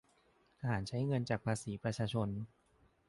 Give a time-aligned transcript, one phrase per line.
[0.59, 2.27] ทหารใช้เงินจากภาษีประชาชน